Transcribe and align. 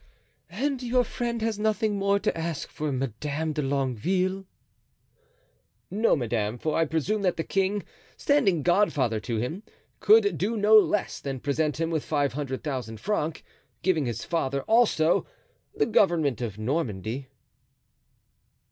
"And 0.49 0.81
your 0.81 1.03
friend 1.03 1.43
has 1.43 1.59
nothing 1.59 1.95
more 1.95 2.17
to 2.21 2.35
ask 2.35 2.69
for 2.69 2.91
Madame 2.91 3.53
de 3.53 3.61
Longueville?" 3.61 4.47
"No, 5.91 6.15
madame, 6.15 6.57
for 6.57 6.75
I 6.75 6.85
presume 6.85 7.21
that 7.21 7.37
the 7.37 7.43
king, 7.43 7.83
standing 8.17 8.63
godfather 8.63 9.19
to 9.19 9.37
him, 9.37 9.61
could 9.99 10.39
do 10.39 10.57
no 10.57 10.73
less 10.75 11.19
than 11.19 11.39
present 11.39 11.79
him 11.79 11.91
with 11.91 12.03
five 12.03 12.33
hundred 12.33 12.63
thousand 12.63 12.99
francs, 12.99 13.43
giving 13.83 14.07
his 14.07 14.23
father, 14.25 14.63
also, 14.63 15.27
the 15.75 15.85
government 15.85 16.41
of 16.41 16.57
Normandy." 16.57 17.27